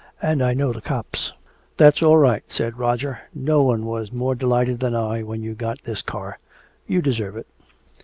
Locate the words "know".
0.55-0.73